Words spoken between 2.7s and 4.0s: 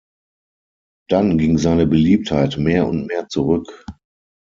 und mehr zurück.